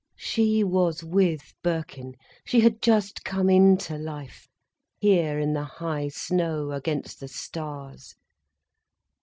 [0.17, 4.47] She was with Birkin, she had just come into life,
[4.97, 8.15] here in the high snow, against the stars.